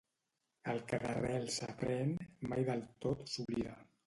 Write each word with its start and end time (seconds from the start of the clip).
El 0.71 0.79
que 0.91 0.99
d'arrel 1.03 1.45
s'aprèn, 1.57 2.17
mai 2.55 2.67
del 2.71 2.83
tot 3.07 3.25
s'oblida 3.35 3.79